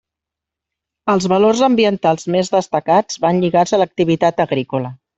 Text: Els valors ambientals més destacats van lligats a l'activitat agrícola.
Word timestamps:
Els 1.15 1.27
valors 1.33 1.61
ambientals 1.69 2.27
més 2.39 2.51
destacats 2.57 3.23
van 3.29 3.45
lligats 3.47 3.75
a 3.79 3.85
l'activitat 3.85 4.47
agrícola. 4.51 4.97